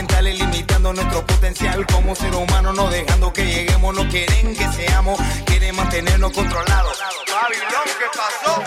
[0.00, 5.20] mentales limitando nuestro potencial como ser humano, no dejando que lleguemos, no quieren que seamos,
[5.44, 6.98] quieren mantenernos controlados.
[7.30, 8.62] Babilón, ¿qué pasó?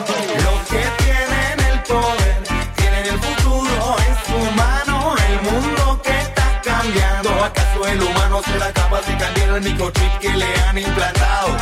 [0.46, 2.44] Los que tienen el poder,
[2.76, 7.44] tienen el futuro en su mano, el mundo que está cambiando.
[7.44, 11.58] ¿Acaso el humano será capaz de cambiar el microchip que le han implantado?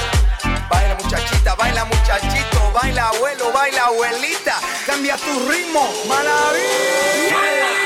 [0.70, 7.81] Baila muchachita, baila muchachito, baila abuelo, baila abuelita, cambia tu ritmo, maravilla.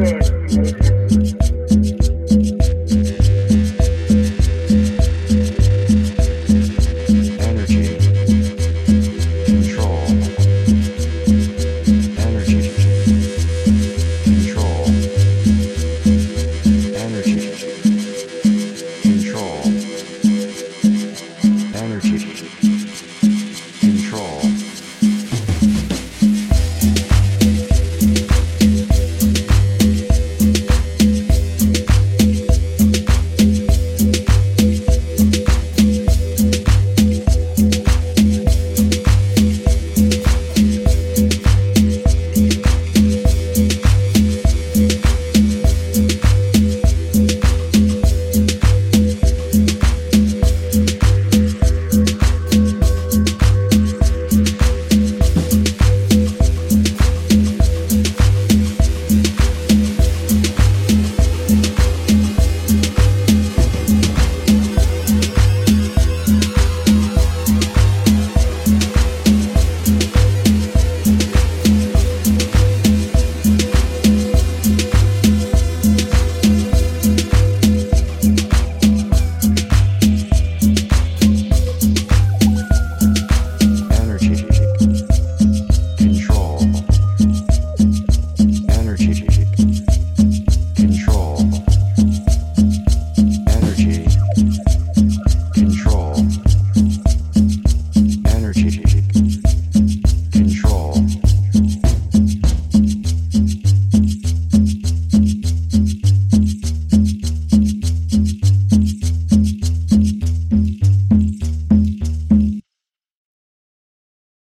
[0.00, 0.39] Yeah.